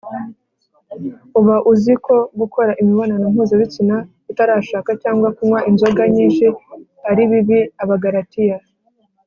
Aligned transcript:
uba 1.39 1.55
uzi 1.71 1.93
ko 2.05 2.15
gukora 2.39 2.71
imibonano 2.81 3.25
mpuzabitsina 3.33 3.95
utarashaka 4.31 4.89
cyangwa 5.01 5.27
kunywa 5.35 5.59
inzoga 5.69 6.03
nyinshi 6.15 6.45
ari 7.09 7.23
bibi 7.31 7.59
Abagalatiya 7.83 8.57